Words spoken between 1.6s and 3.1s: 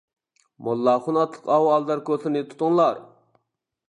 ئالدار كوسىنى تۇتۇڭلار!